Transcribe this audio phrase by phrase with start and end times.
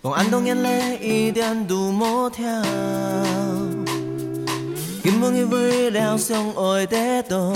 [0.00, 2.44] 讲安东眼泪一点都无痛，
[5.02, 7.52] 根本是为了相爱得到，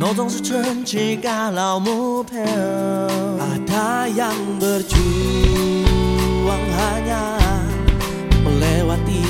[0.00, 2.40] 我总是撑起个老木票。
[3.38, 4.90] Ada yang berjuang
[6.74, 7.38] hanya
[8.42, 9.22] melewati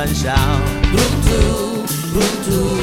[0.00, 0.32] 燃烧
[0.96, 1.84] Runtuh,
[2.16, 2.80] runtuh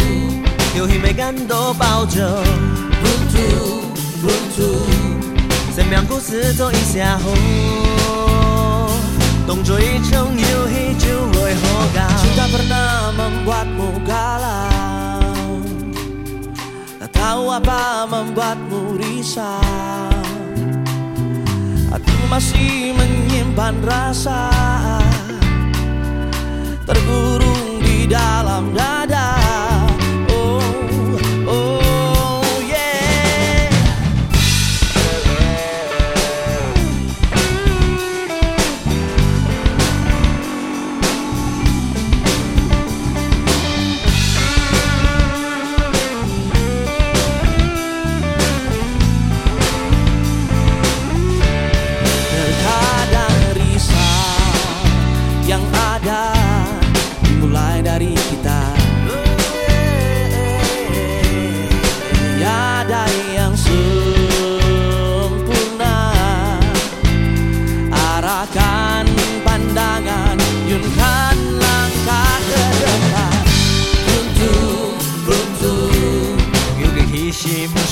[0.78, 2.44] 有一枚感动抱着
[3.02, 4.78] Runtuh
[5.76, 7.32] 生命故事做一声好，
[9.48, 12.02] 当作一场游戏就会好搞。
[12.22, 15.58] Cinta pernah membuatmu galau,
[17.00, 19.58] tak tahu apa membuatmu risau.
[21.90, 24.50] Hati masih menyimpan rasa
[26.88, 29.47] terkurung di dalam dada.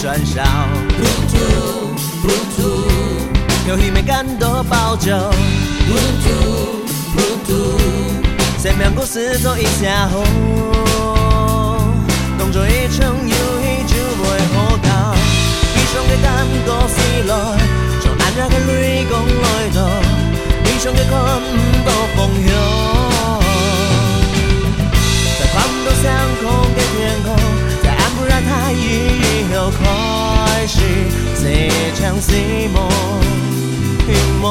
[0.06, 0.44] 息不算少
[1.02, 2.86] ，runtuh, runtuh
[3.68, 5.31] 有一枚感动抱着
[5.90, 6.86] ，runtuh,
[7.18, 9.57] runtuh 生命故事做。
[9.57, 10.24] 一下好，
[12.38, 14.24] 當作一場遊戲就會
[14.54, 14.88] 好搞。
[15.74, 16.96] 遇上嘅感覺是
[17.28, 17.34] 來，
[18.04, 18.69] 像難得嘅淚
[19.10, 19.44] 光來
[19.74, 19.78] 到，
[20.66, 21.52] 遇上嘅看唔
[21.84, 22.48] 到方向。
[25.40, 26.06] 在看不到相
[26.44, 27.28] 空的天空，
[28.47, 30.77] 太以后开始
[31.42, 31.44] 這
[31.95, 32.77] 場是夢，
[34.07, 34.09] 與
[34.42, 34.44] 夢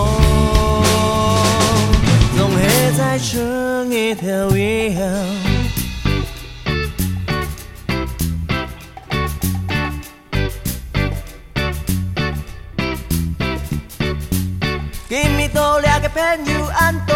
[2.37, 2.59] 總會
[2.97, 4.55] 再成一條魚。
[15.09, 17.15] Kimi to 兩個朋友安多，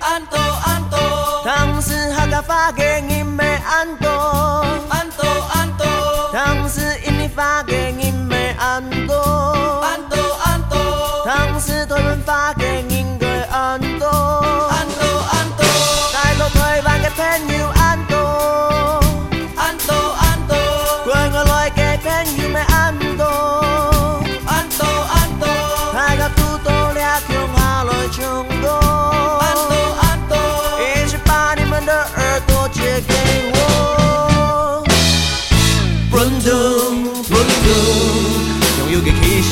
[0.00, 0.98] 安多安多，
[1.44, 4.08] 當時客家話嘅人咪安多，
[7.38, 7.67] va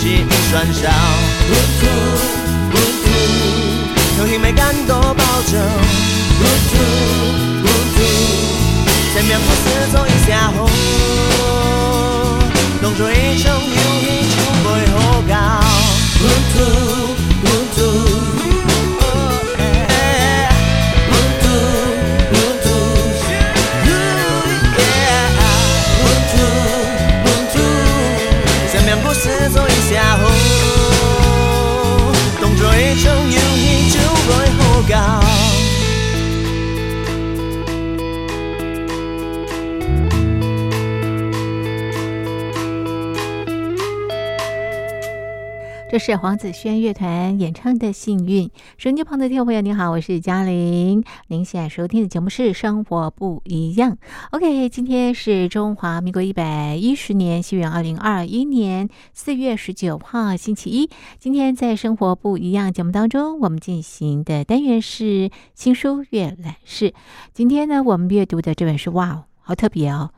[0.06, 0.82] 有嘅氣息唔算少。
[1.50, 1.90] Rundu
[2.72, 3.10] Rundu，
[4.18, 5.52] 有一枚感動抱着。
[6.42, 6.80] Rundu
[7.64, 7.98] Rundu，
[9.12, 10.58] 生命故事做一下好，
[12.82, 13.60] 當作一場遊
[14.00, 14.96] 戲就會好
[15.28, 15.34] 搞。
[16.22, 16.85] Rundu Rundu。
[45.96, 48.48] 这是黄子轩乐团演唱的《幸运》。
[48.76, 51.02] 手机旁的听众朋友，您好，我是嘉玲。
[51.28, 53.92] 您现在收听的节目是《生活不一样》。
[54.32, 60.90] OK，今天是中华民国一百一十年，西元二零二一年四月十九号，星期一。
[61.18, 66.92] 今天在《生活不一样》节目当中，我们进行的单元是新书阅览室。
[67.32, 70.10] 今天呢，我们阅读的这本书，哇，好特别哦！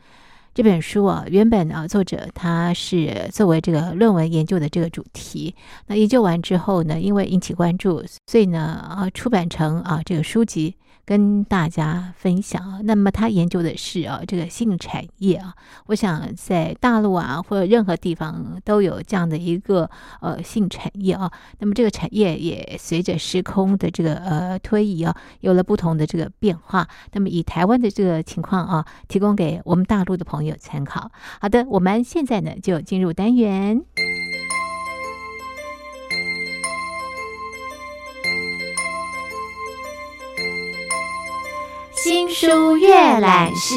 [0.59, 5.55] 这本书啊，原本啊，作者他是作为这个论文研究的这个主题，
[5.87, 10.75] 那研究完之后呢，因为引起关注，所以呢，啊，出版成啊这个书籍
[11.09, 12.81] 跟大家分享啊。
[12.85, 15.55] 那么他研究的是啊这个性产业啊，
[15.87, 19.89] 我想在大陆啊或者任何地方都有这样的一个
[20.21, 21.33] 呃性产业啊。
[21.61, 26.87] 那么这个产业也随着时空的这个呃推移啊，有了不同的这个变化。
[27.13, 31.11] 那么以台湾的这个情况啊，提供给我们大陆的朋友参考。
[31.41, 33.83] 好的，我们现在呢就进入单元。
[42.01, 43.75] 新书阅览室。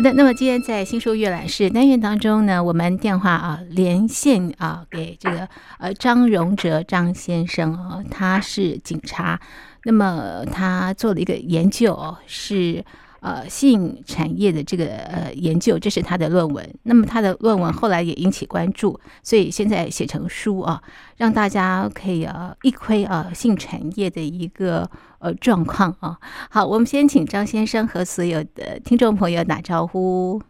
[0.00, 5.46] 好的，那么今天在新书阅览室单元当中呢，我们电话啊连线啊给这个
[5.78, 9.38] 呃张荣哲张先生啊，他是警察，
[9.84, 12.82] 那么他做了一个研究，是
[13.20, 16.74] 呃性产业的这个呃研究，这是他的论文。
[16.82, 20.82] 那么他的论文后来也引起关注，所以现在写成书啊，
[21.16, 24.90] 让大家可以啊一窥啊性产业的一个。
[25.22, 26.16] 呃，状况啊，
[26.48, 30.40] 好，我们先请张先生和所有的听众朋友打招呼。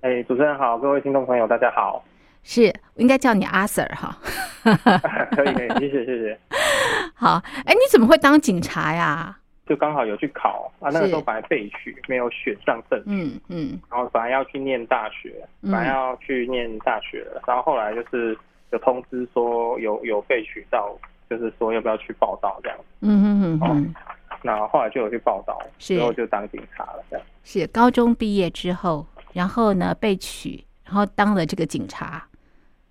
[0.00, 2.04] 哎，主持人好，各位听众朋友，大家好。
[2.42, 4.18] 是，我应该叫你阿 Sir 哈。
[5.30, 6.40] 可以，可以，谢谢，谢谢。
[7.14, 9.38] 好，哎，你怎么会当警察呀？
[9.70, 13.80] 就刚好有去考啊，那个时候本来备取，没有选上正嗯嗯。
[13.88, 18.36] 然后本来要去念大学，本来要去念大学然后后来就是
[18.72, 20.94] 有通知说有有被取到。
[21.30, 23.94] 就是说要不要去报道这样嗯嗯嗯。
[24.42, 27.24] 那后来就有去报道，之后就当警察了这样。
[27.44, 32.26] 是高中毕业之后，然后呢被取，然后当了这个警察。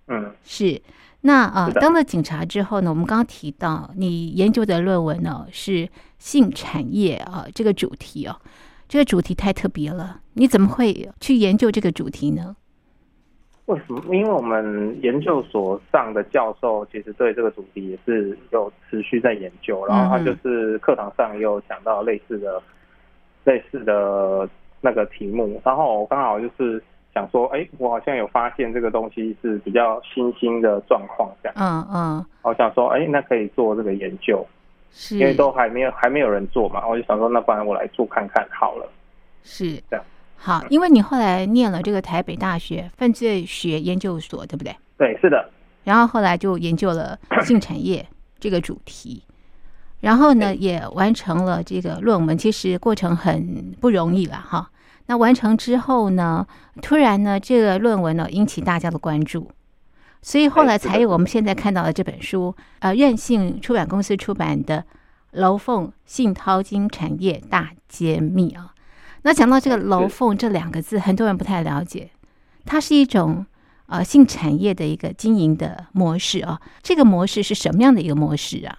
[0.08, 0.80] 嗯，是。
[1.22, 8.36] 那啊，当了警察之后呢，我们刚刚提到你研究的论文呢是性产业啊这个主题哦，
[8.88, 12.56] 这个主题太特别了，你怎么会去研究这个主题呢？
[13.66, 14.02] 为什么？
[14.06, 22.60] 因为我们研究所上的教授其实对这个主题也是有持续在研究，然后他就是课堂上也有讲到类似的、
[23.44, 24.48] 类似的
[24.80, 34.46] 那个题目，然后我刚好就是想说，哎，我好像有发现这个东西是比较新兴的状况，这样，嗯嗯，我想说，哎，那可以做这个研究，
[34.92, 38.88] 是，因为都还没有还没有人做嘛，我就想说，那不然我来做看看好了，
[39.42, 40.04] 是这样。
[40.36, 44.74] 好，因为你后来念了这个台北大学犯罪学研究所，对不对？
[44.96, 45.50] 对，是的。
[45.82, 48.06] 然后后来就研究了性产业
[48.38, 49.22] 这个主题，
[50.00, 52.38] 然后呢也完成了这个论文。
[52.38, 54.70] 其实过程很不容易了哈。
[55.10, 56.46] 那完成之后呢，
[56.80, 59.50] 突然呢这个论文呢引起大家的关注，
[60.22, 64.78] 所以后来才有我们现在看到的这本书，呃，任性出版公司出版的
[65.32, 68.72] 《楼凤信淘金产业大揭秘》啊。
[69.22, 72.12] 那讲到这个“楼凤”这两个字，很多人不太了解，
[72.64, 73.44] 它是一种
[73.86, 76.60] 呃性产业的一个经营的模式啊。
[76.84, 78.78] 这个模式是什么样的一个模式啊？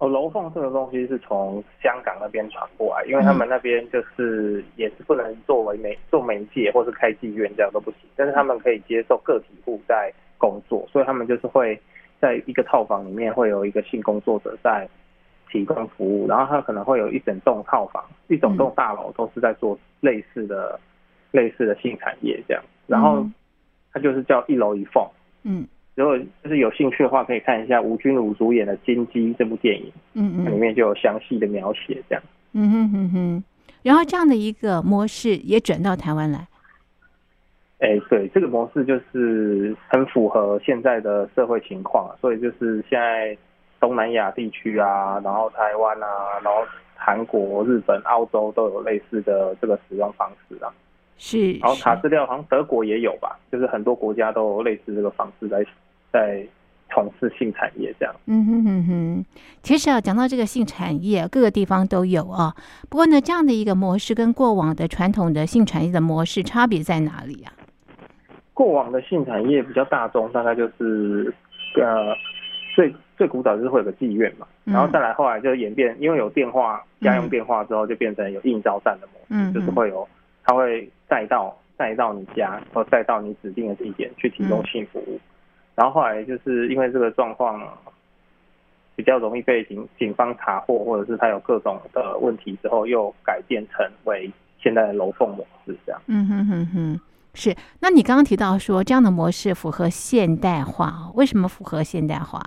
[0.00, 11.80] 哦，楼凤这个东西是从香港那边传过来，因为他们那边就是也是不能作为媒做媒介或是开妓院这样都不行，但是他们可以接受个体户在工作，所以他们就是会
[12.20, 14.88] 在一个套房里面会有一个性工作者在。
[15.52, 20.78] 提供服务，然后他可能会有一整栋套房，一整栋大楼都是在做类似的、
[21.32, 22.62] 类似的性产业这样。
[22.86, 23.26] 然后
[23.92, 25.04] 他就是叫一楼一凤。
[25.42, 29.92] 嗯，如果就是有兴趣的话，可以看一下吴君如主演的《金鸡》这部电影。
[30.14, 32.22] 嗯嗯，里面就有详细的描写这样。
[32.52, 33.44] 嗯哼哼哼。
[33.82, 36.46] 然后这样的一个模式也转到台湾来。
[37.78, 43.36] 哎，对，这个模式就是很符合现在的社会情况，所以就是现在。
[43.80, 46.62] 东南亚地区啊，然后台湾啊，然后
[46.94, 50.68] 韩国、日本、澳洲都有类似的这个使用方式啊。
[51.20, 51.52] 是。
[51.58, 55.62] 然后查资料，好像德国也有吧，就是很多国家都类似这个方式在
[56.10, 56.42] 在
[56.90, 58.14] 从事性产业这样。
[58.24, 59.24] 嗯哼哼哼。
[59.62, 62.54] 其实啊，讲到这个性产业，各个地方都有啊。
[62.88, 67.52] 不过呢，这样的一个模式跟过往的传统的性产业的模式差别在哪里啊？
[68.54, 71.32] 过往的性产业比较大众，大概就是
[71.74, 72.16] 呃
[72.74, 72.94] 最。
[73.20, 80.08] 最古早就是会有个妓院嘛，然后再来后来就演变，因为有电话家用电话之后，就变成有应招站的模式，就是会有
[80.50, 85.20] 他会带到带到你家，或带到你指定的地点去提供性服务。
[85.76, 87.62] 然后后来就是因为这个状况
[88.96, 94.28] 比较容易被警警方查获，或者是他有各种的问题之后，又改变成为
[94.60, 96.02] 现在的楼凤模式这样。
[96.06, 97.00] 嗯哼哼哼，
[97.32, 97.54] 是。
[97.78, 102.42] 那你刚刚提到说这样的模式符合现代化，为什么符合现代化？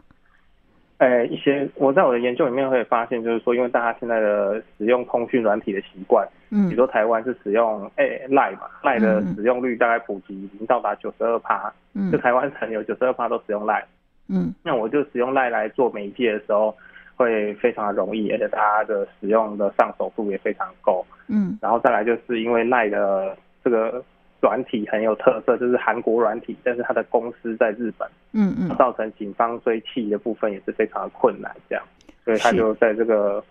[1.00, 13.84] 呃，一些我在我的研究里面会发现，就是说，因为大家现在的使用通讯软体的习惯，嗯，比如说台湾是使用诶赖嘛，赖的使用率大概普及已经到达九十二趴，嗯，就台湾城有九十二趴都使用赖，
[14.30, 16.74] 嗯，那我就使用赖来做媒介的时候，
[17.16, 24.04] 会非常的容易，而且大家的使用的上手度也非常够，嗯，然后再来就是因为赖的这个。
[24.44, 31.84] 软体很有特色，就是韩国软体，但是它的公司在日本，嗯嗯，造成警方追缉的部分也是非常的困难，这样，
[32.26, 33.42] 所以它就在这个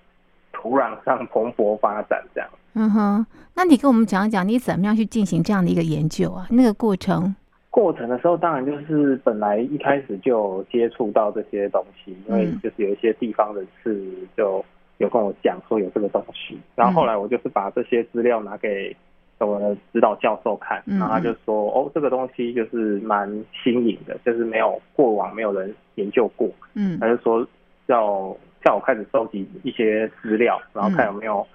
[0.52, 2.50] 土壤上蓬勃发展，这样。
[2.74, 6.46] 嗯哼，那你跟我们讲一讲，你怎么样去进行这样的一个研究啊？
[6.50, 7.34] 那个过程？
[7.70, 14.62] 过程的时候，当然就是本来一开始就接触到这些东西，因为就是有一些地方人士就
[14.98, 18.94] 有跟我讲说有这个东西，然后后来我就是把这些资料拿给。
[19.38, 23.28] 给我的指导教授看，嗯然后他就说，哦，这个东西就是蛮
[23.64, 26.98] 新颖的，就是没有过往没有人研究过，嗯。
[27.00, 27.46] 他就说
[27.88, 31.46] 叫叫我开始收集一些资料，然后看有没有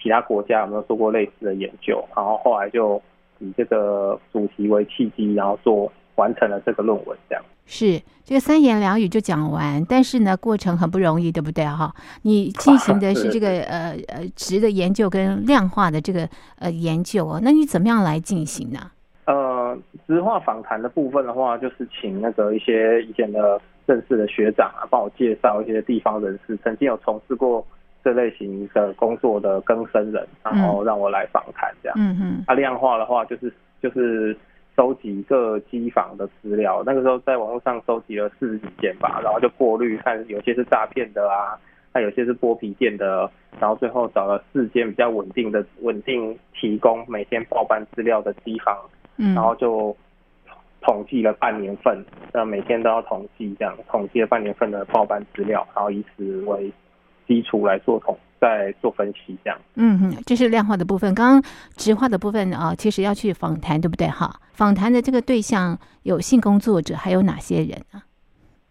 [0.00, 3.00] 其他国家有没有做过类似的研究，然后后来就
[3.40, 7.44] 以这个主题为契机，然后做完成了这个论文，这样。
[7.66, 11.94] 是这个三言两语就讲完，但是呢，过程很不容易，对不对哈？
[12.22, 16.28] 你进行的是这个 呃呃值的研究跟量化的这个
[16.58, 18.90] 呃研究哦，那你怎么样来进行呢？
[19.26, 27.66] 呃，直话访谈的部分的话，就是请那个一些以前的认识的学长啊，帮我介绍一些地方人士，曾经有从事过
[28.04, 31.96] 这类型的工作的更生人，然后让我来访谈这样。
[31.98, 34.36] 嗯嗯，啊，量化的话就是就是
[34.76, 41.58] 收集各机房的资料，那个时候在网络上收集了四十几件吧，然后就过滤看有些是诈骗的啊，
[41.92, 48.76] 那有些是剥皮店的，然后最后找了四间比较稳定的、稳定提供每天报班资料的机房，
[49.16, 49.34] 嗯。
[49.34, 49.96] 然后就
[50.80, 56.72] 统计了半年份，那每天都要统计这样，统计了半年份的报班资料，然后以此为
[57.26, 59.58] 基础来做统，再做分析这样。
[59.76, 61.14] 嗯哼，这是量化的部分。
[61.14, 64.38] 刚刚直化的部分啊、其实要去访谈，对不对哈？
[64.52, 68.04] 访谈的这个对象有性工作者，还有哪些人啊？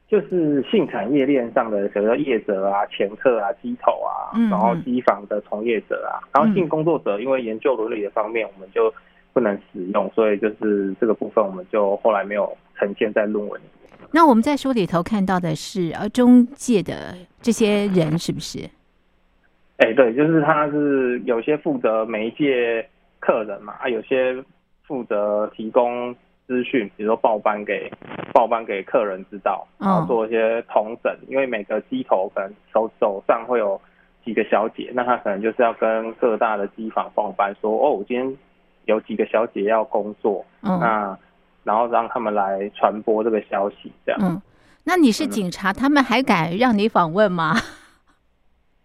[0.08, 8.94] 就是性产业链上的，比如说业者啊、前客啊、机头啊，嗯然后嗯机房的从业者啊，然后性工作者，因为研究伦理的方面，我们就
[9.34, 14.08] 不能使用，所以就是这个部分我们就后来没有呈现在论文里面。
[14.12, 18.70] 那我们在书里头看到的是呃中介的这些人，是不是？
[19.78, 22.88] 哎、对，就是他是有些负责媒介
[23.20, 24.42] 客人嘛，啊，有些
[24.88, 26.16] 负责提供
[26.48, 27.92] 资讯，比如说报班给
[28.32, 33.80] 报班给客人知道，然哦后做一些同整，因为每个机头可能手手上会有
[34.24, 38.38] 几个小姐，那他可能就是要跟各大的机房报班说，哦，我今天
[38.86, 41.18] 有几个小姐要工作，嗯那
[41.64, 44.20] 然后让他们来传播这个消息，这样。
[44.22, 44.42] 嗯，
[44.84, 47.56] 那你是警察，他们还敢让你访问吗？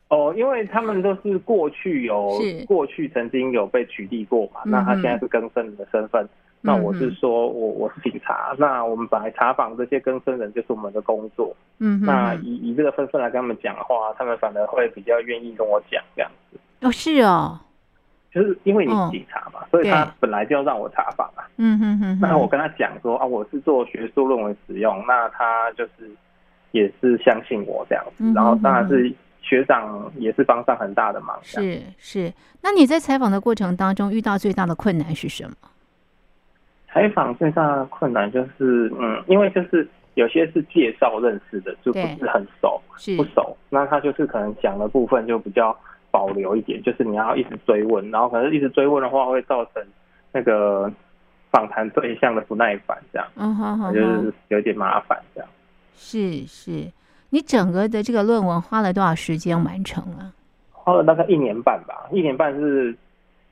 [0.09, 2.33] 哦，因为他们都是过去有
[2.67, 6.27] 过去曾经有被取缔过嘛，嗯那他现在是更生人的身份，
[6.63, 17.61] 那我是说我我是警察，那我们本来查访这些更生人就是我们的工作，嗯那，以以这个身份来跟他们讲的话，他们反而会比较愿意跟我讲这样子，哦是哦，
[18.33, 26.11] 就是因为你哦是警察嘛，所以他本来就要让我查访啊，嗯哼哼哼，那我跟他讲说啊，我是做学术论文使用，那他就是
[26.73, 29.13] 也是相信我这样子嗯，然后当然是
[29.49, 32.31] 学长也是帮上很大的忙，是是。
[32.61, 35.57] 那你在采访的过程当中遇到最大的困难是什么？
[36.89, 45.75] 采访最大的困难就是，嗯，因为就是有些是介绍认识的，就不是很熟，是不熟，那他就是可能讲的部分就比较
[46.11, 49.83] 保留一点，就是你要一直追问，然后可能一直追问的话会造成
[50.33, 50.91] 那个
[51.51, 55.49] 访谈对象的不耐烦，这样，嗯哼哼就是，有点麻烦这样。
[55.95, 56.87] 是是。
[57.31, 60.33] 你整个的这个论文花了多少时间完成啊？
[60.71, 62.97] 花了大概一年半吧，一年半是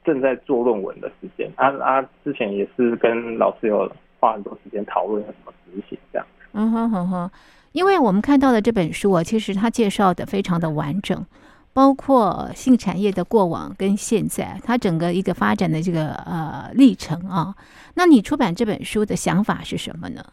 [0.05, 6.27] 正在做论文的时间，啊啊，之前也是跟老师有花很多时间讨论怎么执行这样。
[6.53, 7.31] 嗯哼哼哼，
[7.73, 11.27] 因为我们看到的这本书啊，其实它介绍的非常的完整，
[11.75, 17.55] 包括性产业的过往跟现在，它整个一个发展的这个呃历程啊。
[17.95, 20.25] 那你出版这本书的想法是什么呢？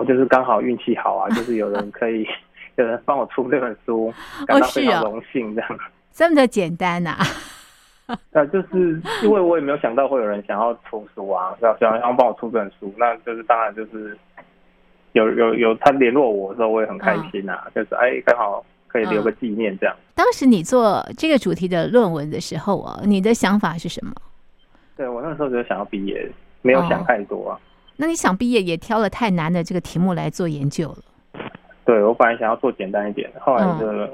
[0.00, 2.26] 我就是刚好运气好啊， 就是有人可以
[2.76, 4.12] 有人帮我出这本书，
[4.46, 5.78] 感到非常荣幸这样。
[6.10, 7.18] 这么的简单呐、
[8.32, 14.16] 呃，就是因为我也没有想到会有人想要出书啊，要想要帮我出这本书，那就是当然就是
[15.12, 19.94] 有有有他联络我的时候，我也很开心啊，就是哎刚好可以留个纪念这样。
[20.14, 24.12] 当时你做这个主题的论文的时候啊，你的想法是什么？
[24.96, 26.26] 对我那时候只是想要毕业，
[26.62, 27.60] 没有想太多啊。
[28.00, 31.42] 那你想毕业也挑了太难的这个题目来做研究了。
[31.84, 34.08] 对我本来想要做简单一点，后来就、嗯。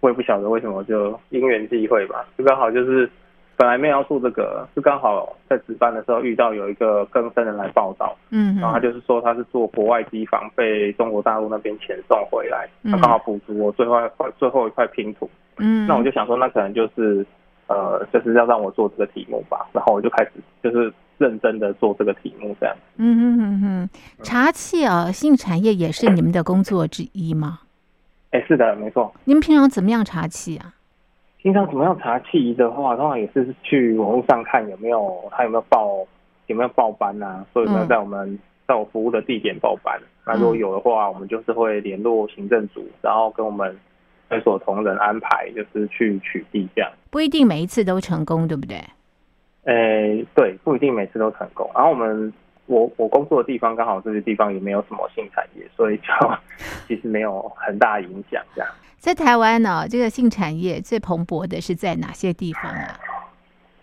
[0.00, 3.08] 我也不晓得为什么就因缘际会吧，就刚好就是
[3.56, 12.90] 本来没有要做这个，就刚好在值班的时候遇到有一个更生人来报道，嗯然后他就是说他是做国外机房被中国大陆那边遣送回来，嗯。
[12.90, 17.24] 他刚好补足我最后一块最后一块拼图，嗯，那我就想说那可能就是
[17.68, 20.32] 呃就是要让我做这个题目吧，然后我就开始
[20.64, 22.76] 就是认真的做这个题目这样。
[22.96, 23.90] 嗯嗯嗯嗯，
[24.22, 27.60] 茶器啊，性产业也是你们的工作之一吗？
[28.30, 29.12] 哎，是的，没错。
[29.24, 30.74] 你们平常怎么样茶器啊？
[31.38, 36.06] 平常怎么样查气的话，通常也是去网络上看有没有他有没有报
[36.46, 40.00] 有没有报班啊，所以有没有嗯在我们在我服务的地点报班。
[40.24, 43.76] 那如果有的话，我们就是会联络行政组，然后跟我们
[44.28, 46.90] 会所同仁安排，就是去取缔这样。
[47.10, 48.80] 不一定每一次都成功，对不对？
[49.64, 51.70] 诶，对，不一定每次都成功。
[51.74, 52.32] 然后我们
[52.66, 56.04] 我我工作的地方刚好这些地方也没有什么性产业，所以就
[56.88, 58.42] 其实没有很大影响。
[58.54, 62.98] 这样，在台湾呢，这个性产业最蓬勃的是在哪些地方啊？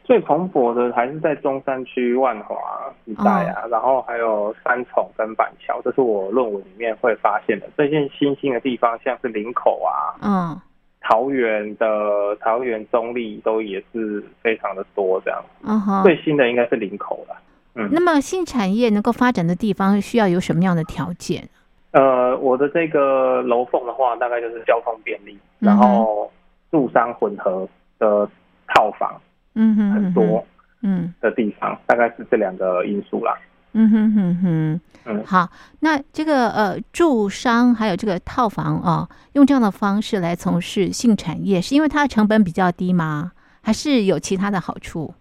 [0.03, 2.57] 最蓬勃的还是在中山区万华
[3.05, 7.69] 一带啊，然后还有三重跟板桥，这是我论文里面会发现的。
[7.77, 10.59] 最近新兴的地方，像是林口啊，嗯
[11.01, 15.43] 桃园的桃园中立都也是非常的多这样。
[15.63, 16.03] 嗯哼。
[16.03, 17.35] 最新的应该是林口了。
[17.75, 21.47] 嗯，那么新产业能够发展的地方需要有什么样的条件？
[21.91, 26.31] 呃，我的这个楼凤的话，大概就是交通便利，嗯然后
[26.71, 28.29] 住商混合的
[28.67, 29.19] 套房
[29.55, 30.45] 嗯哼，很多
[30.83, 33.37] 嗯的地方，大概是这两个因素啦。
[33.73, 34.81] 嗯哼哼哼。
[35.05, 43.31] 嗯，好，那这个呃住商还有这个套房啊、用这样的方式来从事性产业，是因为它的成本比较低吗？
[43.61, 45.13] 还是有其他的好处？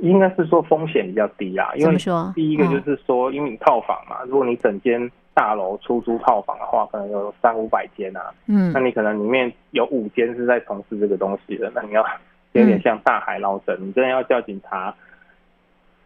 [0.00, 2.32] 应该是说风险比较低啊，因为说？
[2.34, 12.04] 第一个就嗯是说，因为你套房嘛，如果你整间大楼出租套房的话，可能有三五百间啊，嗯那你可能里面有五间是在从事这个东西的，那你要
[12.52, 14.92] 有点像大海捞针，你真的要叫警察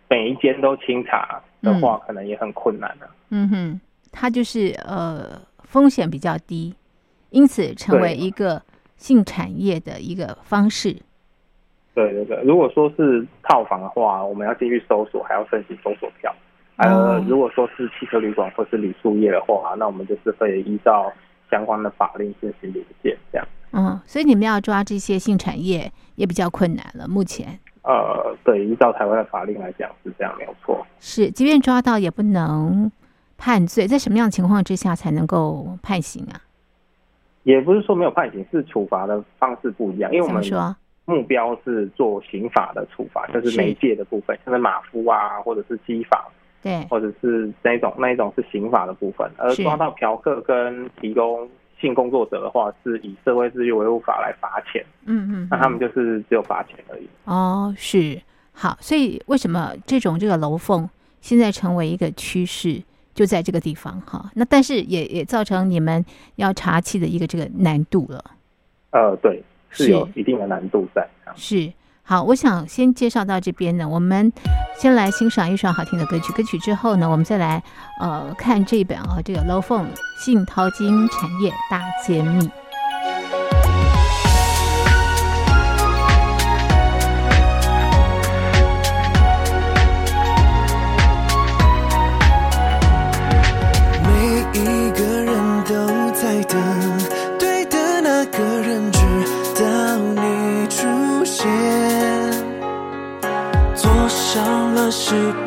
[0.09, 3.81] 每一间都清查的话，可能也很困难的、嗯哼，
[4.13, 6.75] 它就是呃风险比较低，
[7.31, 8.63] 因此成为一个
[8.97, 10.97] 性产业的一个方式。
[11.95, 16.35] 对对对，如果说是套房的话，我们要进去搜索，还要申请搜索票。
[16.77, 21.11] 呃哦，如果说是汽车旅馆或是旅宿业的话，那我们就是会依照
[21.51, 23.49] 相关的法令进行临检，这样。
[23.73, 27.09] 嗯，所以你们要抓这些性产业也比较困难了。
[27.09, 30.85] 目前呃，对，依照台湾的法令来讲是这样，没有错。
[30.99, 32.91] 是，即便抓到也不能
[33.39, 36.43] 判罪，在什么样的情况之下才能够判刑啊？
[37.45, 40.75] 也不是说没有判刑，是处罚的方式不一样，因为我们说？
[41.05, 46.21] 目标是做刑法的处罚，就是是媒介的部分，像是马夫啊，或者是机房，
[46.61, 51.49] 对，或者是那一种那一种是刑法的部分，而抓到嫖客跟提供
[51.81, 57.09] 性工作者的话，是以社会秩序维护法来罚钱，嗯嗯，那他们就是只有罚钱而已。
[57.25, 58.21] 哦，是
[58.53, 60.89] 好，所以为什么这种这个楼缝
[61.21, 62.83] 现在成为一个趋势，
[63.15, 64.31] 就在这个地方哈？
[64.35, 66.05] 那但是也也造成你们
[66.37, 68.25] 要查气的一个这个难度了。
[68.93, 71.07] 呃，对，是是有一定的难度在。
[71.35, 71.71] 是
[72.09, 74.33] 好，我想先介绍到这边呢，我们
[74.79, 77.61] 先来欣赏一首好听的歌曲，歌曲之后呢，我们再来
[78.01, 79.85] 呃看这本啊、这个楼凤
[80.17, 82.49] 性淘金产业大揭秘。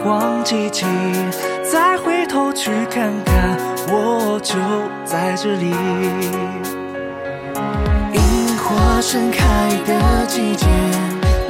[0.04, 0.86] 光寂寂，
[1.70, 3.58] 再回头去看看，
[3.90, 4.56] 我就
[5.04, 5.70] 在这里。
[8.14, 10.66] 樱花盛开的季节，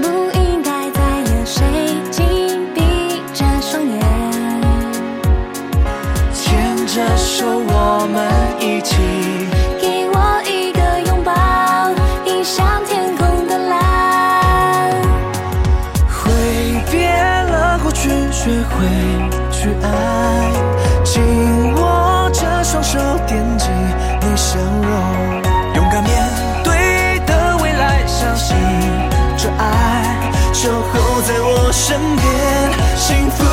[0.01, 1.63] 不应该再有谁
[2.09, 3.99] 紧闭着双眼。
[6.33, 8.17] 牵着手我们
[31.89, 33.48] 身边，幸福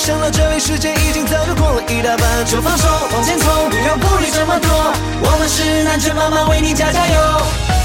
[0.00, 4.70] 想到这里，时间已经早就过了一大半，就放手往前冲，不要顾虑这么多。
[5.22, 7.79] 我们是南拳妈妈，为你加加油。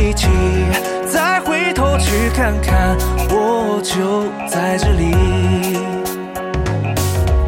[0.00, 0.28] 光机器，
[1.06, 2.96] 再回头去看看，
[3.28, 5.10] 我就在这里。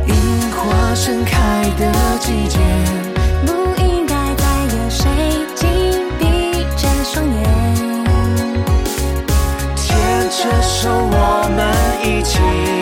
[0.07, 2.59] 樱花盛开的季节。
[3.47, 4.45] 不应该再
[4.77, 5.09] 有谁
[5.55, 5.67] 紧
[6.19, 7.35] 闭着双眼。
[9.75, 11.61] 牵着手，我们
[12.05, 12.82] 一起。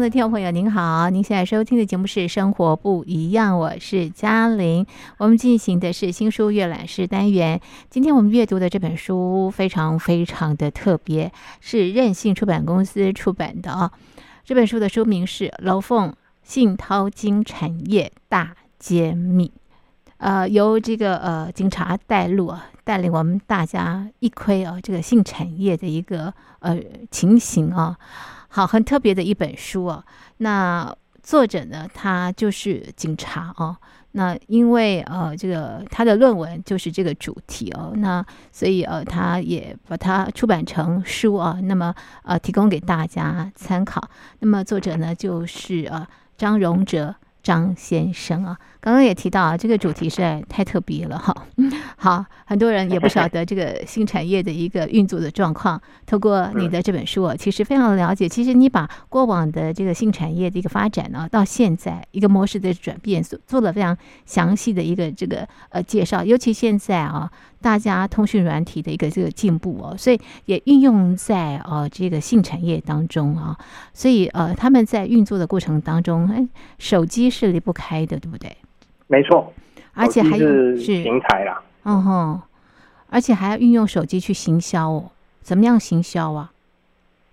[0.00, 4.86] 的听众朋友，您好，您现在收听的节目是《生活不一样》，我是嘉玲。
[5.18, 7.60] 我们进行的是新书阅览室单元。
[7.90, 13.92] 今天我们阅读的这本书非常非常的特别，是任性出版公司出版的啊。
[14.42, 19.48] 这本书的书名是《楼凤信淘金产业大揭秘》，
[20.16, 27.98] 呃，由这个呃警察带路啊，带领我们大家一窥啊这个性产业的一个呃情形啊。
[28.52, 30.04] 好，很特别的一本书哦。
[30.38, 33.76] 那作者呢，他就是警察哦。
[34.12, 44.02] 那因为呃，这个他的论文就是这个主题哦，那所以呃，他也把它出版成书啊，那么呃，提供给大家参考。
[44.40, 46.04] 那么作者呢，就是呃
[46.36, 48.56] 张荣哲张先生啊。
[48.80, 51.34] 刚刚也提到啊，这个主题实在太特别了哈。
[51.96, 55.80] 好，很多人也不晓得这个新产业的一个运作的状况。
[56.06, 58.26] 透过你的这本书啊，其实非常了解。
[58.26, 66.24] 其实你把过往的这个新产业的一个发展呢，到现在一个模式的转变，做做了非常详细的一个这个呃介绍。
[66.24, 67.30] 尤其现在啊，
[67.62, 73.56] 大家通讯软体的一个这个进步哦，所以也运用在呃这个性产业当中啊。
[73.92, 76.46] 所以呃，他们在运作的过程当中，哎，
[76.78, 78.56] 手机是离不开的，对不对？
[79.06, 79.52] 没错，
[79.94, 81.62] 而且还有是是平台啦。
[81.84, 82.42] 嗯哼，
[83.08, 85.10] 而且还要运用手机去行销哦。
[85.40, 86.52] 怎么样行销啊？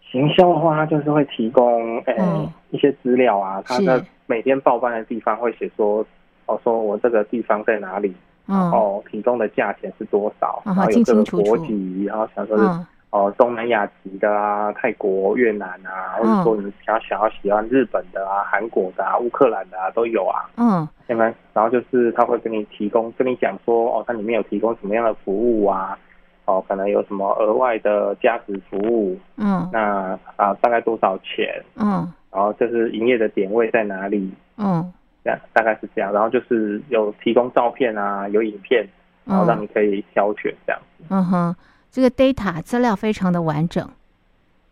[0.10, 6.06] 行销的话，它就是会提供呃、嗯一些资料啊，它的每天报班的地方会写说，
[6.48, 8.14] 哦，说我这个地方在哪里，
[8.48, 8.72] 嗯。
[8.72, 12.86] 哦，提供的价钱是多少，嗯然后有这个国籍，然后想说是、嗯。
[13.10, 20.88] 哦东南亚籍的啊，泰国、越南啊，或者说你想想要喜欢日本的啊、韩国的啊、乌克兰的啊都有啊，嗯。
[21.08, 21.34] 对吗？
[21.54, 25.98] 然后就是他会跟你提供，跟你讲说，哦，它里面有提供什么样的服务啊，
[26.46, 29.68] 哦，可能有什么额外的价值服务，嗯。
[29.72, 32.12] 那啊大概多少钱，嗯。
[32.30, 34.94] 然后就是营业的点位在哪里，嗯
[35.28, 38.88] 这样大概是这样，然后就是有提供照片啊，有影片，
[39.26, 40.82] 然后让你可以挑选这样。
[41.10, 41.56] 嗯哼，
[41.92, 43.86] 这个 data 资料非常的完整，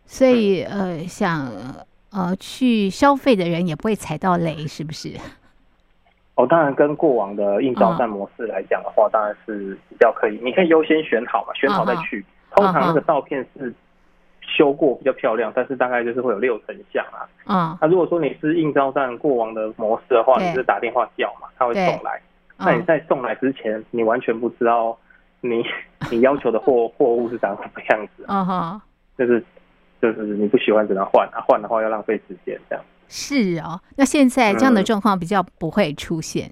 [0.06, 0.96] 所以嗯。
[0.96, 1.52] 呃，想
[2.10, 5.10] 呃去消费的人也不会踩到雷，是不是？
[6.36, 12.24] 哦，当然跟过往的硬招站模式来讲的话，当然是比较可以，你可以优先选好嘛，选好再去。
[12.54, 13.74] 通常那个照片是
[14.46, 17.26] 修过比较漂亮，但是大概就是会有六成像啊。
[17.46, 22.20] 嗯，那如果说你是应招站过往的模式的话，你是打电话叫嘛，他会送来。
[22.58, 24.96] 那你嗯在送来之前，你完全不知道
[25.40, 25.62] 你
[26.10, 28.80] 你要求的货 货物是长什么样子，嗯哼，
[29.18, 29.44] 就是
[30.00, 32.84] 就是你不喜欢只能换，啊换的话要浪费时间这样。
[33.08, 33.80] 是哦。
[33.96, 36.50] 那现在这样的嗯状况比较不会出现。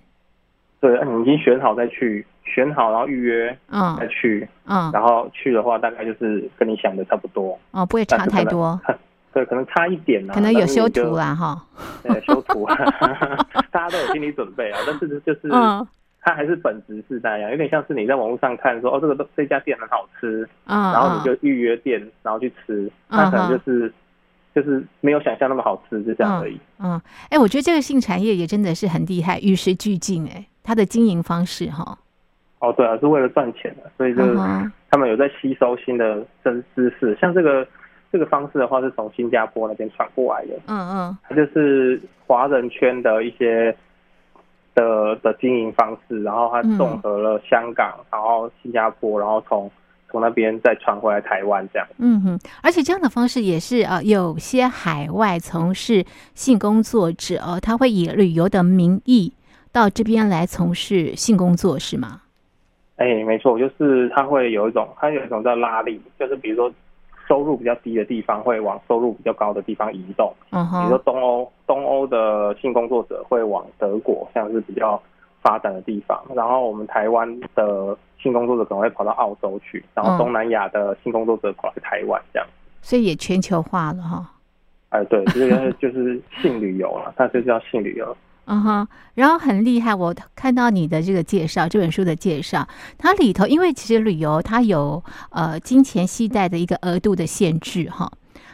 [0.81, 3.97] 对，你已经选好再去，选好然后预约嗯。
[3.99, 4.91] 再去，嗯。
[4.93, 8.81] 然后去的话大概就是跟你想的差不多，哦，不会差太多，
[9.35, 11.61] 对，可能差一点啊，可能有修图啦哈。
[12.05, 12.65] 对，修图，
[13.73, 15.87] 大家都有心理准备啊，但是就是嗯。
[16.27, 23.93] 它还是本质是那样，有点像是你在网络上看说哦这个都这家店很好吃，嗯，然后你嗯就预约店，然后去吃，那可能就是
[24.55, 26.59] 就是没有想象那么好吃，就这样而已。
[26.79, 31.99] 嗯，哎，我觉得这个性产业也真的是很厉害，与时俱进，哎，它的经营方式哈。
[32.69, 34.35] 哦，对啊，是为了赚钱的，所以就是
[34.91, 37.67] 他们有在吸收新的知知识，像这个
[38.13, 43.77] 这个方式的话是从新加坡那边传过来的，嗯嗯它就是华人圈的一些
[44.75, 49.71] 的的经营方式，然后它嗯综合了香港，然后新加坡，然后从
[50.11, 51.89] 从那边再传回来台湾这样。
[51.99, 59.33] 嗯哼，而且这样的方式也是呃，有些海外从事性工作者哦，他会以旅游的名义
[59.73, 62.21] 到这边来从事性工作，是吗？
[62.97, 66.73] 哎，没错，就是它会有一种，它有一种叫拉力，就是比如说
[67.27, 70.33] 收入比较低的地方会往收入比较高的地方移动。
[70.51, 75.01] 嗯比如说，东欧，东欧的性工作者会往德国，像是比较
[75.43, 82.47] 发展的地方，然后我们台湾的性工作者可能会跑到澳洲去，然后嗯东南亚的性工作者跑来台湾这样。
[82.81, 84.31] 所以也全球化了哈。
[84.91, 88.17] 哎，对，这个 就是性旅游了，它就叫性旅游。
[88.47, 98.11] 嗯哼，然后很厉害，我看到你的这个介绍，这本书的介绍，它里头因为其实旅游它有呃金钱携带的一个额度的限制哈。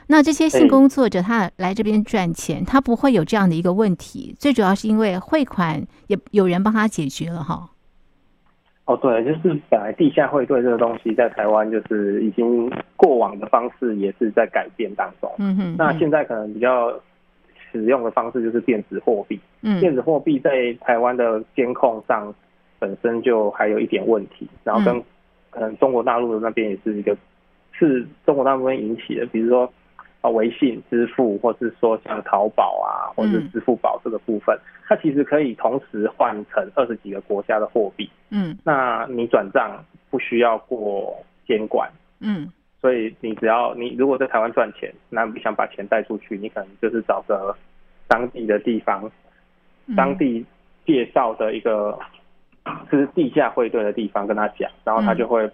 [0.07, 7.71] 那这些性工作者他来这边赚钱，他不会有这样的一个问题，最主要是因为汇款也有人帮他解决了哈。
[8.87, 15.31] 哦，对，就是本来地下汇兑这个东西在台湾就是已经过往的方式也是在改变当中。
[15.39, 16.93] 嗯哼，那现在可能比较
[17.71, 19.39] 使用的方式就是电子货币。
[19.63, 22.35] 嗯电子货币在台湾的监控上
[22.79, 25.05] 本身就还有一点问题，然后跟嗯
[25.51, 27.17] 可能中国大陆的那边也是一个
[27.73, 29.71] 是中国大陆那边引起的，比如说
[30.21, 34.57] 啊微信支付，或是说像淘宝啊，或者是嗯支付宝这个部分，
[34.87, 41.91] 它其实可以同时换成二十几个国家的货币，嗯那你转账不需要过监管。
[42.21, 47.55] 嗯所以你只要你如果在台湾赚钱，那你想把钱带出去，你可能就是找个
[48.09, 49.11] 当地的地方，
[49.87, 49.95] 嗯。
[49.97, 50.45] 当地
[50.87, 51.99] 介绍的一个
[52.91, 55.49] 就是地下汇兑的地方跟他讲，然后他就会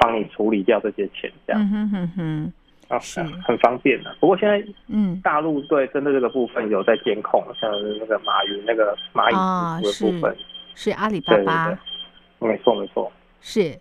[0.00, 1.62] 帮你处理掉这些钱，这样。
[1.62, 2.52] 嗯哼哼哼，
[2.88, 3.22] 啊是。
[3.44, 4.14] 很方便的。
[4.20, 5.20] 不过现在嗯。
[5.22, 10.36] 大陆对针对这个部分有在监控，像是那个马云那个蚂啊蚁的部分，
[10.74, 11.78] 是阿里巴对对巴
[12.38, 13.78] 对，没错没错，是，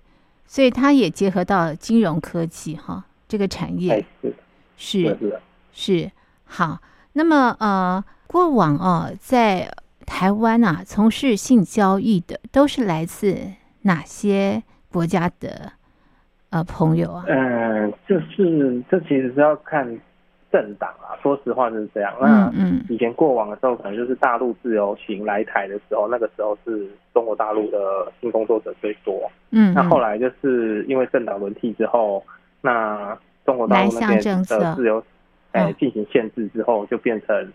[0.48, 4.36] 所以它也结合到金融科技哈这个产哎业是
[4.78, 5.18] 是
[5.74, 6.12] 是
[6.46, 6.80] 好。
[7.14, 9.70] 那么呃，过往哦，在
[10.06, 13.36] 台湾啊，从事性交易的都是来自
[13.82, 15.74] 哪些国家的
[16.52, 17.26] 呃朋友啊？
[17.28, 20.00] 嗯，就是这其实是要看
[20.52, 22.14] 政党啊，说实话就是这样。
[22.20, 22.52] 那
[22.90, 29.30] 以前过往的时候，可能就是大陆自由行来台的时候，那个时候是中国大陆的性工作者最多。
[29.52, 32.24] 嗯，那后来来就是因为政党轮替之后，
[32.62, 35.04] 那中国大陆那边的自由，
[35.52, 37.52] 哎嗯，进行限制之后，就变成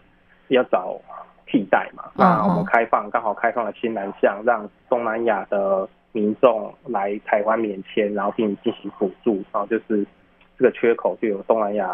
[0.49, 1.01] 要找
[1.47, 2.05] 替代嘛。
[2.09, 10.07] 嗯那我们嗯开放，刚好开放了新南向，让东南亚的民众来台湾免签，然后并进行补助，然后就是
[10.59, 11.89] 这个缺口就由东南亚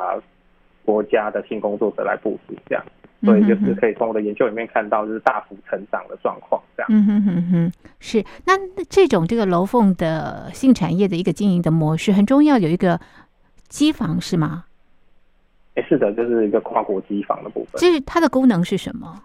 [0.89, 2.83] 国家的性工作者来部署，这样。
[3.21, 6.89] 所以就是可以从我的研究里面看到，就是大幅成长的状况，这样。
[6.89, 12.99] 嗯哼哼哼，是那那这种这个楼凤的性产业的一个经营的模式，很重要，有一个
[13.69, 14.65] 机房是吗？
[15.75, 17.73] 哎，是的，就是一个跨国机房的部分。
[17.77, 19.21] 这是它的功能是什么？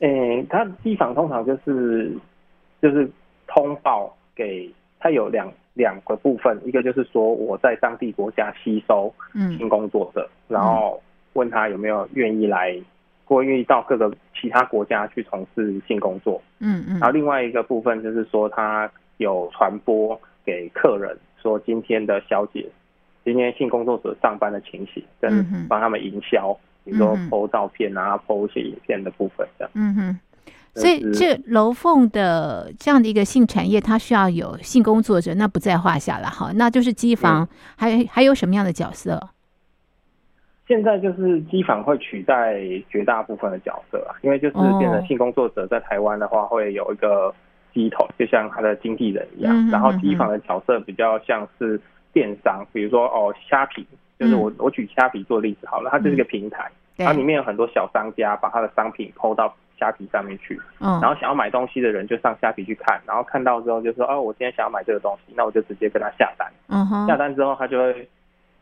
[0.00, 2.10] 诶，它机房通常就是
[2.80, 3.08] 就是
[3.46, 11.02] 通报给它有两两个部分，一个就是说我在当地国家吸收嗯性工作者，然后
[11.34, 12.74] 问他有没有愿意来
[13.24, 22.66] 或愿意到各个其他国家去从事性工作，嗯嗯然后另外一个部分就是说他有传播给客人说今天的小姐。
[23.24, 26.54] 今天性工作者上班的情形，跟帮他们营销，
[26.84, 29.70] 比如说 PO 照片啊、PO 一些影片的部分这样。
[29.72, 30.18] 嗯哼。
[30.74, 36.50] 就所以是这楼凤的这样的一个性产业，它需要有性工作者，那不在话下了哈。
[36.54, 39.20] 那就是机房，还还有什么样的角色？
[40.66, 42.58] 现在就是机房会取代
[42.88, 47.34] 绝大部分的角色啊，因为就是变哦成性工作者在台湾的话，会有一个
[47.74, 49.68] 机头，就像他的经纪人一样。
[49.70, 51.78] 然后机房的角色比较像是
[52.14, 53.86] 电商，比如说哦虾皮，
[54.18, 66.50] 就是我、我举虾皮做例子好了，它就是一个平台，嗯它里面有很多小商家把他的商品抛到虾皮上面去，嗯然后想要买东西的人就上虾皮去看，然后看到之后就说哦，我今天想要买这个东西，那我就直接跟他下单。
[66.68, 68.08] 嗯哼下单之后，他就会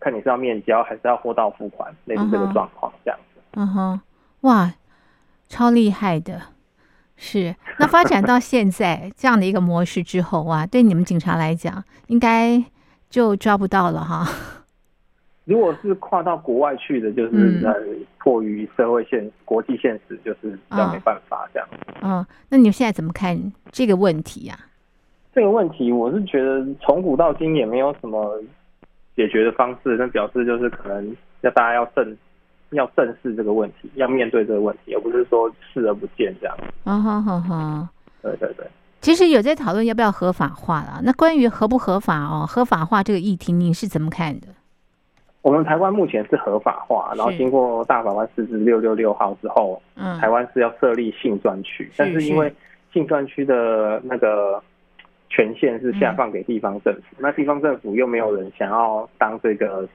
[0.00, 3.40] 看你是要面交还是要货到付款，类似这个状况这样子。
[3.52, 4.00] 嗯哼，
[4.40, 4.72] 哇，
[5.48, 6.40] 超厉害的。
[7.16, 12.64] 是，那发展到现在这样的一个模式之后啊，对你们警察来讲，应该
[13.08, 14.26] 就抓不到了哈。
[15.44, 17.74] 如果是跨到国外去的，就是嗯呃
[18.18, 21.68] 迫于社会现国际现实，就是比较没办法这样。
[22.00, 24.56] 嗯，那你们现在怎么看这个问题呀、
[25.34, 28.40] 这个问题，我是觉得从古到今也没有什么
[29.16, 32.16] 解决的方式，那表示就是可能要大家要正
[32.70, 36.56] 要正视这个问题，要面对这个问题，而不是说视而不见这样。
[36.84, 37.88] 啊哈哈哈。
[38.22, 38.64] 对对对。
[39.00, 41.00] 其实有在讨论要不要合法化了。
[41.02, 44.46] 那关于合不合法哦，合法化这个议题，你是怎么看的？
[45.42, 50.18] 我们台湾目前是合法化，然后经过大法官释字六六六号之后，嗯。
[50.18, 52.52] 台湾是要设立性专区，但是因为
[52.92, 54.62] 性专区的那个
[55.28, 59.88] 权限是下放给地方政府，那地方政府又没有人想要当这个，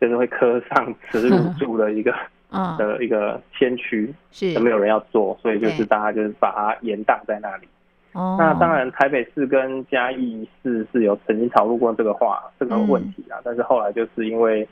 [0.00, 2.14] 就是会刻上耻辱柱的一个
[2.50, 4.54] 嗯，的一个先驱，是。
[4.54, 7.68] 都没有人要做，所以就是大家就是把它延宕在那里。
[8.12, 14.68] 哦，那当然，台北市跟嘉义市是有曾经讨论过这个话这个问题啊，但是后来就是因为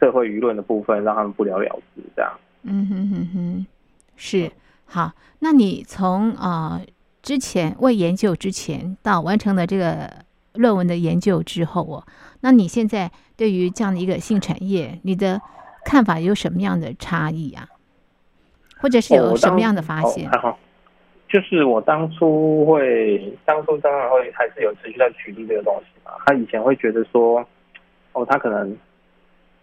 [0.00, 2.32] 社会舆论的部分，让他们不了了之，这样。
[2.62, 3.66] 嗯哼哼哼，
[4.16, 4.50] 是
[4.84, 5.12] 好。
[5.38, 6.86] 那你从啊、呃
[7.22, 10.12] 之前未研究之前到完成了这个
[10.52, 12.04] 论文的研究之后哦，
[12.40, 15.40] 那你现在对于这样的一个性产业，你的
[15.86, 17.66] 看法有什么样的差异啊？
[18.76, 20.30] 或者是有什么样的发现？
[21.34, 26.12] 就是我当初会，当初当然会还是有持续在举例这个东西嘛。
[26.24, 27.44] 他以前会觉得说，
[28.12, 28.72] 哦，他可能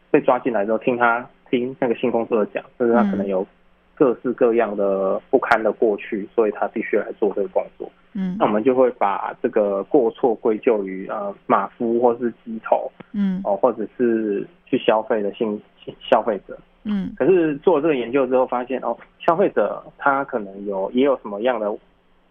[0.09, 3.47] 被抓进来之后，听他听那个性工作者讲，就是他可能有
[3.95, 7.89] 各式各样的不堪的过去，所以他必须来做这个工作。
[8.15, 16.59] 嗯那我们就会把这个过错归咎于呃马夫或是鸡头嗯哦，或者是去消费的性性消费者。
[16.83, 17.13] 嗯。
[17.17, 21.71] 可是做了这个研究之后，发现哦，消费者他可能有也有什么样的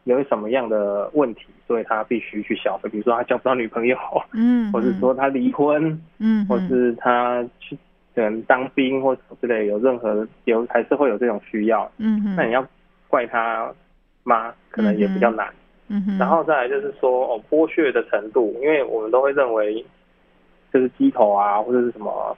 [0.05, 3.97] 有什么样的问题，所以他必须去消费，比如说他交不到女朋友，
[4.33, 7.77] 嗯，或者说他离婚，嗯，或是他去
[8.15, 12.67] 可能当兵或什么之类，有任何有还是会有这种需要，嗯哼，那你要
[13.09, 13.73] 怪他
[14.25, 14.53] 吗？
[14.71, 15.47] 可能也比较难。
[15.89, 19.85] 嗯哼，然后再来就是说哦，剥削的程度，因为我们都会认为
[20.73, 22.37] 就是鸡头啊或者是什么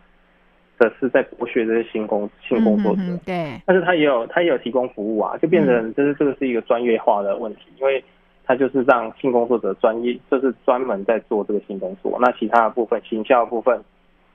[0.78, 3.02] 的是在剥削这些新工性工作者。
[3.02, 8.02] 嗯哼哼对，但是他也有他也有提供服务啊，就变成就是这个是一个专业化的问题，因为
[8.44, 13.80] 他就是让性工作者专业，就是专门在做这个性工作，那其他的部分行销部分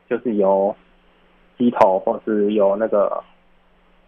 [0.10, 0.76] 就是由
[1.58, 3.22] 机头或是由那个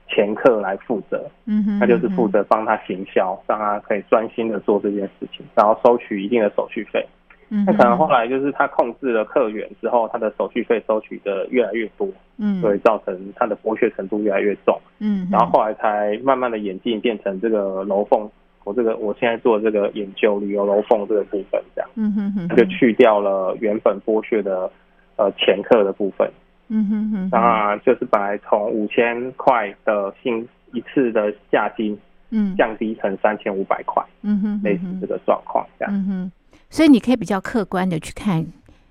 [0.07, 7.05] 前客来负责，嗯哼，他就是负责帮他行销，让他可以专心的做这件事情，然后收取一定的手续费。
[7.49, 14.79] 嗯，那可能后来就是他控制了客源之后，他的手续费收取的越来越多，嗯，所以造成他的剥削程度越来越重。
[14.99, 18.29] 嗯，然后后来才慢慢的演进，变成这个楼凤，
[18.63, 21.89] 我这个我现在做这个研究旅游楼凤这个部分，这样。
[21.95, 24.71] 嗯哼哼，就去掉了原本剥削的
[25.15, 26.29] 呃前客的部分，
[26.67, 31.97] 嗯哼哼，那就是本来从五千块的薪一次的价金
[32.29, 35.93] 嗯降低成三千五百块，嗯哼，类似这个状况这样。
[35.93, 36.31] 嗯哼，
[36.69, 38.45] 所以你可以比较客观的去看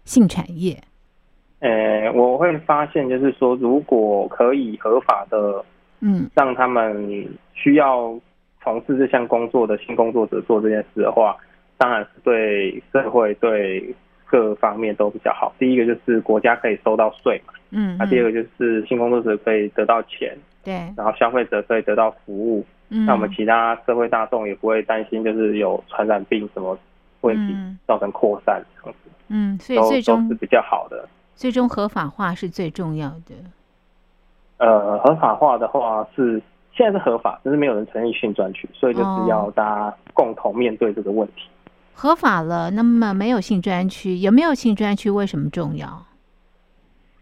[0.04, 0.76] 性产业，
[1.60, 5.64] 呃，我会发现就是说，如果可以合法的
[6.00, 6.28] 嗯。
[6.34, 8.18] 让他们需要
[8.62, 11.36] 从事这项工作的性工作者做这件事的话，
[11.76, 13.94] 当然是对社会对
[14.26, 15.54] 各方面都比较好。
[15.58, 26.78] 第一个就是国家可以收到税嘛，嗯，那、第二个就是性工作者可以得到钱，对，然后消费者可以得到服务，嗯，那我们其他社会大众也不会担心就是有传染病什么
[27.22, 31.08] 问题嗯造成扩散这样子，嗯，所以最终是比较好的。
[31.34, 33.34] 最终合法化是最重要的，
[34.56, 36.42] 呃，合法化的话是
[36.72, 41.42] 现在是合法，但是没有人成立性专区，所以就是要大家共同面对这个问题。
[41.94, 46.04] 合法了，那么没有性专区，有没有性专区为什么重要？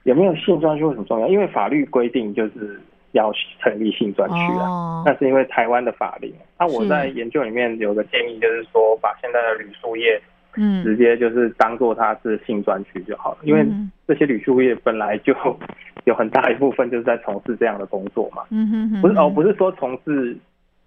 [0.04, 1.26] 有没有性专区为什么重要？
[1.28, 2.80] 因为法律规定就是
[3.16, 4.68] 要成立性专区啊。
[4.68, 6.32] 哦，那是因为台湾的法令。
[6.58, 10.20] 那我在研究里面有个建议，就是说把现在的铝塑业
[10.56, 10.84] 嗯。
[10.84, 15.34] 直接就是当做它是性专区就好了，因为嗯这些铝塑业本来就
[16.04, 18.44] 有很大一部分就是在从事这样的工作嘛。
[18.50, 20.36] 嗯哼哼，不是哦，不是说从事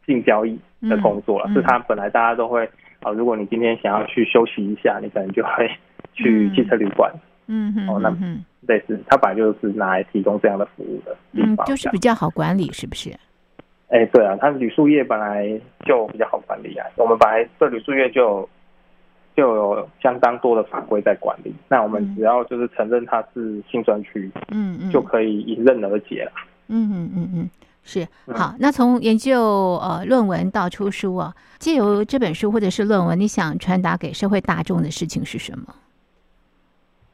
[0.05, 2.67] 性交易的工作了，是他本来大家都会
[3.01, 5.69] 啊、如果你今天想要去休息一下，你可能就会
[6.13, 6.53] 去嗯。
[6.53, 7.19] 汽车旅馆，嗯
[7.73, 13.09] 哼，哦那嗯哼类似，它本来就是拿来提供这样的服务的地嗯，就是比较好管理，是不是？
[13.89, 15.47] 哎，对啊，它铝塑业本来
[15.85, 16.85] 就比较好管理啊。
[16.97, 18.47] 我们本来这铝塑业就
[19.35, 26.31] 就有相当多的法规在管理，那我们嗯只要就是承认它是新专区，嗯嗯，就可以迎刃而解了。
[26.67, 27.49] 嗯嗯嗯嗯，
[27.83, 28.53] 是嗯好。
[28.59, 29.41] 那从研究
[29.81, 35.65] 呃论文到出书啊，借由这本书或者是论文，你想传达给社会大众的事情是什么？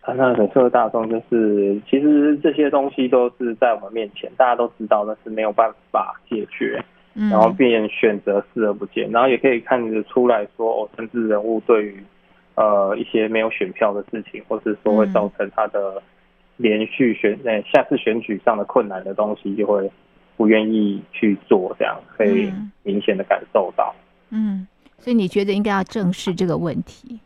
[0.05, 6.79] 啊，那给社会大众就是，其实这些东西都是在我们面前，大家都知道，但是没有办法解决，
[7.15, 12.03] 嗯，然后便选择视而不见，然后也可以看得出来说，哦，政治人物对于
[12.53, 15.99] 呃一些没有选票的事情，或是说会造成他的
[16.57, 19.89] 连续选呃下次选举上的困难的东西，就会
[20.37, 23.91] 不愿意去做，这样可以嗯明显的感受到。
[24.29, 24.67] 嗯，
[24.99, 27.19] 所以你觉得应该要正视这个问题？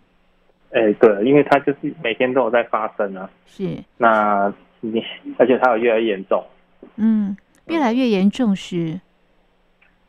[0.72, 5.04] 哎，对，因为它就是每天都有在发生啊，是，那你
[5.38, 6.44] 而且它有越来越严重。
[6.96, 7.36] 嗯，
[7.68, 9.00] 越来越严重是，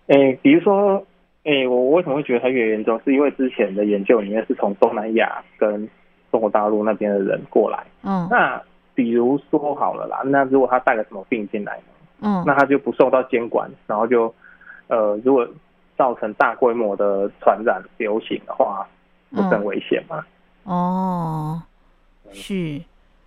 [0.06, 1.04] 哎，比如说，
[1.44, 3.00] 哎，我为什么会觉得它越严重？
[3.04, 5.88] 是因为之前的研究里面是从东南亚跟
[6.30, 7.84] 中国大陆那边的人过来。
[8.02, 8.60] 嗯那
[8.94, 11.84] 比如说好了啦，那如果他带了什么病进来呢？
[12.22, 14.32] 嗯那他就不受到监管，然后就
[14.88, 15.48] 呃，如果
[15.96, 18.86] 造成大规模的传染流行的话，
[19.30, 20.22] 不是很危险吗？
[20.70, 21.62] 哦，
[22.32, 22.80] 是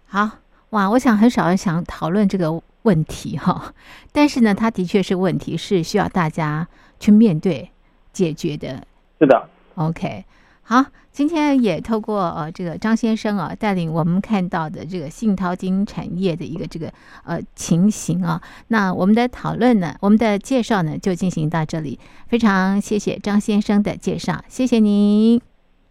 [0.08, 0.30] 好
[0.70, 0.90] 哇！
[0.90, 3.74] 我想很少人想讨论这个问题哈，
[4.14, 6.66] 但是呢，它的确是问题，是需要大家
[7.02, 7.70] 去面对
[8.14, 8.88] 解决的。
[9.20, 10.24] 是的，OK，
[10.62, 16.94] 好，今天也透过呃这个张先生啊带领我们看到的这个信淘金产业的一个这个
[17.26, 25.42] 呃情形啊，那我们的讨论呢，我们的介绍呢就进行到这里，非常谢谢张先生的介绍，谢谢您。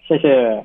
[0.09, 0.65] 谢谢。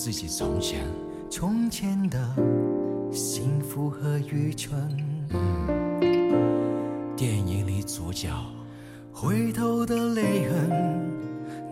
[0.00, 0.86] 自己从前
[1.28, 2.16] 从前的
[3.10, 4.80] 幸福和愚蠢。
[7.16, 8.30] 电影里主角
[9.12, 11.10] 回头的泪痕，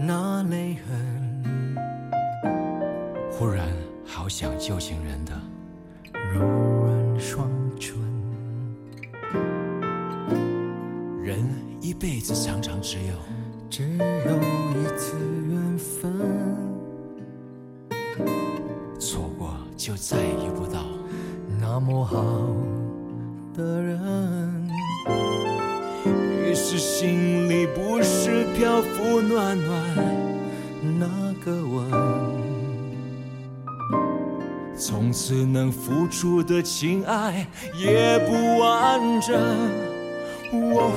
[0.01, 1.85] 那泪痕，
[3.31, 3.69] 忽然
[4.05, 5.33] 好想旧情人的
[6.35, 7.49] 柔软双
[7.79, 7.97] 唇。
[11.23, 11.39] 人
[11.81, 13.15] 一辈子常常只有
[13.71, 13.97] 只
[34.89, 37.45] 从此能付出的情爱
[37.77, 39.37] 也不完整。
[40.53, 40.93] 我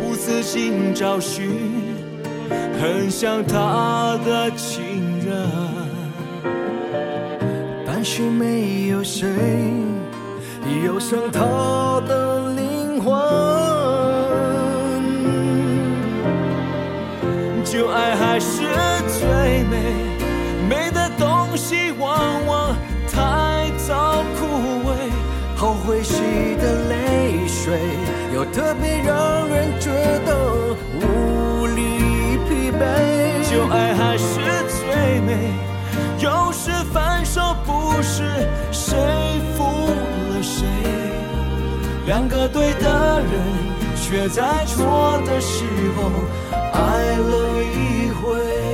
[0.00, 1.50] 不自禁找寻，
[2.80, 5.44] 很想他的情人，
[7.84, 9.28] 但是没有谁
[10.86, 11.40] 有像他
[12.06, 12.31] 的
[27.72, 27.80] 水，
[28.34, 29.88] 又特别让人觉
[30.26, 33.50] 得无力疲惫。
[33.50, 35.54] 旧爱还是最美，
[36.18, 38.22] 有时分手不是
[38.70, 40.66] 谁负了谁，
[42.04, 43.40] 两个对的人，
[43.96, 45.64] 却在错的时
[45.96, 46.10] 候
[46.74, 48.71] 爱了一回。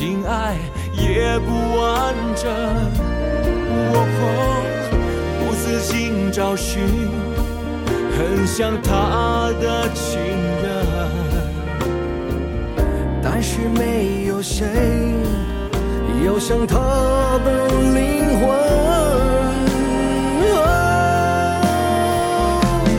[0.00, 0.56] 情爱
[0.94, 2.50] 也不完整。
[3.92, 3.94] 我
[5.38, 6.80] 不自禁找寻，
[8.16, 10.18] 很像他的情
[10.62, 10.66] 人，
[13.22, 14.66] 但是没有谁
[16.24, 16.78] 有像他
[17.44, 18.48] 的灵魂。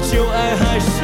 [0.03, 1.00] 旧爱还是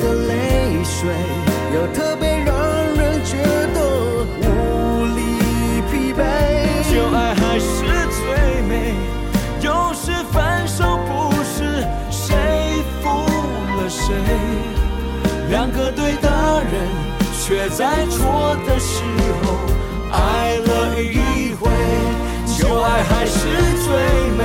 [0.00, 1.08] 的泪水，
[1.74, 2.54] 又特别让
[2.94, 3.36] 人觉
[3.74, 3.78] 得
[4.42, 5.18] 无力
[5.90, 6.20] 疲惫。
[6.92, 8.24] 旧爱还是最
[8.68, 8.94] 美，
[9.60, 13.08] 有时分手不是谁负
[13.76, 14.14] 了谁，
[15.50, 16.74] 两个对的人，
[17.42, 19.02] 却在错的时
[19.42, 19.58] 候
[20.12, 21.70] 爱了一回。
[22.56, 23.38] 旧爱还是
[23.84, 23.92] 最
[24.38, 24.42] 美，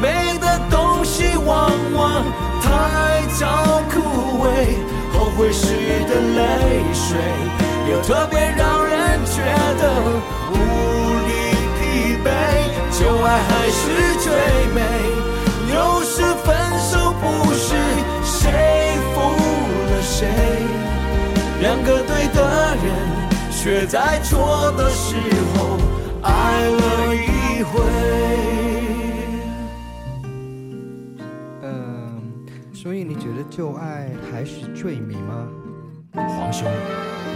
[0.00, 2.24] 美的东西往往
[2.62, 4.00] 太早枯
[4.44, 4.46] 萎，
[5.12, 5.66] 后悔时
[6.08, 6.40] 的泪
[6.92, 7.16] 水，
[7.90, 9.42] 又特别让人觉
[9.80, 9.82] 得
[10.52, 10.54] 无
[11.26, 11.30] 力
[11.78, 11.80] 疲
[12.24, 12.26] 惫。
[12.90, 13.80] 旧爱还是
[14.18, 14.26] 最
[14.74, 14.76] 美，
[15.72, 16.46] 有时分
[16.78, 17.66] 手不是
[18.24, 18.50] 谁
[19.14, 19.16] 负
[19.90, 20.26] 了谁，
[21.60, 22.86] 两个对的人，
[23.52, 25.14] 却在错的时
[25.54, 25.78] 候
[26.22, 26.30] 爱
[26.64, 28.77] 了一回。
[32.80, 35.48] 所以你觉得旧爱还是最美吗？
[36.14, 36.70] 皇兄，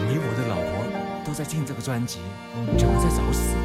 [0.07, 0.87] 你我的老婆
[1.27, 2.21] 都在听这个专辑，
[2.79, 3.57] 怎么在找死？